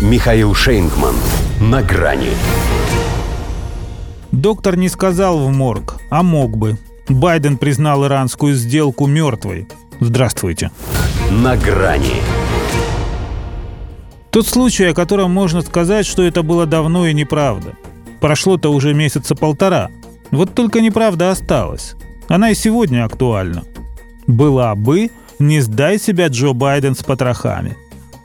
[0.00, 1.16] Михаил Шейнгман.
[1.60, 2.30] На грани.
[4.30, 6.78] Доктор не сказал в морг, а мог бы.
[7.08, 9.66] Байден признал иранскую сделку мертвой.
[9.98, 10.70] Здравствуйте.
[11.32, 12.22] На грани.
[14.30, 17.72] Тот случай, о котором можно сказать, что это было давно и неправда.
[18.20, 19.90] Прошло-то уже месяца полтора.
[20.30, 21.96] Вот только неправда осталась.
[22.28, 23.64] Она и сегодня актуальна.
[24.28, 25.10] Была бы,
[25.40, 27.76] не сдай себя Джо Байден с потрохами.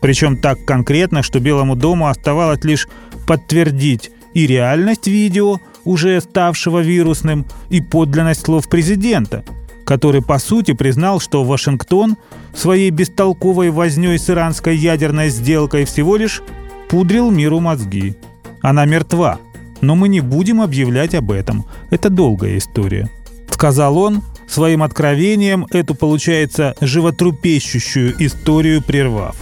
[0.00, 2.88] Причем так конкретно, что Белому дому оставалось лишь
[3.26, 9.44] подтвердить и реальность видео, уже ставшего вирусным, и подлинность слов президента,
[9.84, 12.16] который по сути признал, что Вашингтон
[12.54, 16.42] своей бестолковой вознёй с иранской ядерной сделкой всего лишь
[16.88, 18.16] пудрил миру мозги.
[18.60, 19.38] Она мертва,
[19.80, 21.64] но мы не будем объявлять об этом.
[21.90, 23.08] Это долгая история.
[23.50, 29.36] Сказал он, своим откровением эту, получается, животрупещущую историю прервав.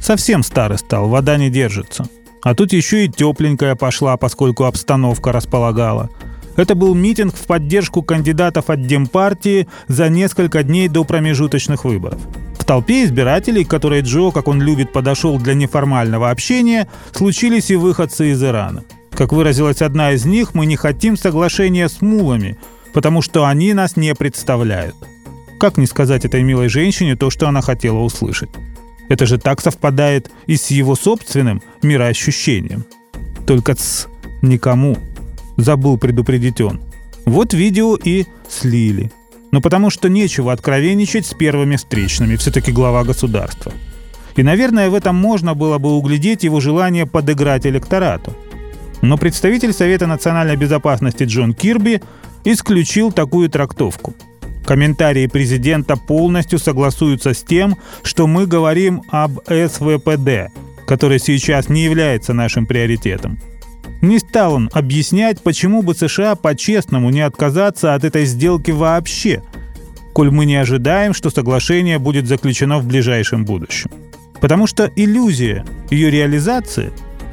[0.00, 2.06] Совсем старый стал, вода не держится.
[2.42, 6.08] А тут еще и тепленькая пошла, поскольку обстановка располагала.
[6.56, 12.20] Это был митинг в поддержку кандидатов от Демпартии за несколько дней до промежуточных выборов.
[12.58, 17.76] В толпе избирателей, к которой Джо, как он любит, подошел для неформального общения, случились и
[17.76, 18.84] выходцы из Ирана.
[19.12, 22.58] Как выразилась одна из них, мы не хотим соглашения с мулами,
[22.92, 24.94] потому что они нас не представляют.
[25.58, 28.50] Как не сказать этой милой женщине то, что она хотела услышать?
[29.10, 32.84] Это же так совпадает и с его собственным мироощущением.
[33.44, 34.06] Только с
[34.40, 34.96] никому.
[35.56, 36.80] Забыл предупредить он.
[37.26, 39.10] Вот видео и слили.
[39.50, 43.72] Но потому что нечего откровенничать с первыми встречными, все-таки глава государства.
[44.36, 48.32] И, наверное, в этом можно было бы углядеть его желание подыграть электорату.
[49.02, 52.00] Но представитель Совета национальной безопасности Джон Кирби
[52.44, 54.14] исключил такую трактовку–
[54.64, 60.52] Комментарии президента полностью согласуются с тем, что мы говорим об СВПД,
[60.86, 63.38] который сейчас не является нашим приоритетом.
[64.00, 69.42] Не стал он объяснять, почему бы США по-честному не отказаться от этой сделки вообще,
[70.12, 73.90] коль мы не ожидаем, что соглашение будет заключено в ближайшем будущем.
[74.40, 76.92] Потому что иллюзия ее реализации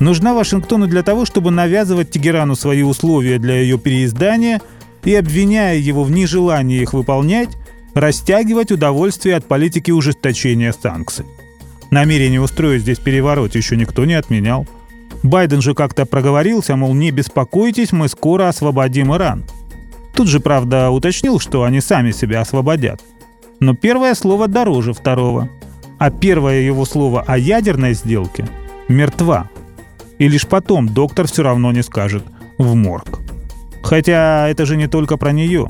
[0.00, 4.60] нужна Вашингтону для того, чтобы навязывать Тегерану свои условия для ее переиздания–
[5.04, 7.50] и, обвиняя его в нежелании их выполнять,
[7.94, 11.24] растягивать удовольствие от политики ужесточения санкций.
[11.90, 14.66] Намерение устроить здесь переворот еще никто не отменял.
[15.22, 19.44] Байден же как-то проговорился, мол, не беспокойтесь, мы скоро освободим Иран.
[20.14, 23.02] Тут же, правда, уточнил, что они сами себя освободят.
[23.60, 25.48] Но первое слово дороже второго.
[25.98, 28.46] А первое его слово о ядерной сделке–
[28.88, 29.50] мертва.
[30.18, 32.24] И лишь потом доктор все равно не скажет
[32.56, 33.17] «в морг».
[33.82, 35.68] Хотя это же не только про нее.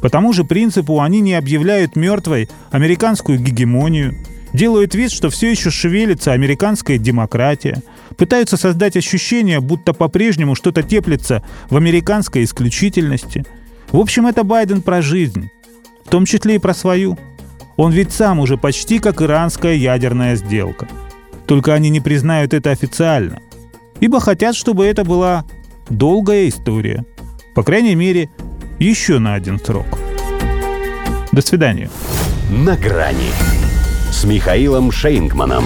[0.00, 4.16] По тому же принципу они не объявляют мертвой американскую гегемонию,
[4.52, 7.82] делают вид, что все еще шевелится американская демократия,
[8.16, 13.44] пытаются создать ощущение, будто по-прежнему что-то теплится в американской исключительности.
[13.92, 15.50] В общем, это Байден про жизнь,
[16.04, 17.16] в том числе и про свою.
[17.76, 20.88] Он ведь сам уже почти как иранская ядерная сделка.
[21.46, 23.40] Только они не признают это официально,
[24.00, 25.44] ибо хотят, чтобы это была
[25.88, 27.04] долгая история–
[27.54, 28.30] по крайней мере,
[28.78, 29.86] еще на один срок.
[31.32, 31.90] До свидания.
[32.50, 33.30] На грани
[34.10, 35.64] с Михаилом Шейнгманом.